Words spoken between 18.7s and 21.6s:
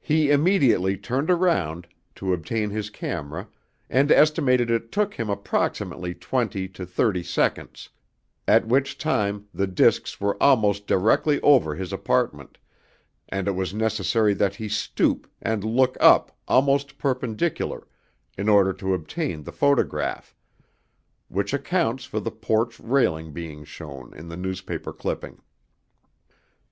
to obtain the photograph, which